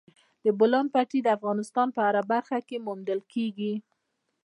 [0.43, 3.73] د بولان پټي د افغانستان په هره برخه کې موندل کېږي.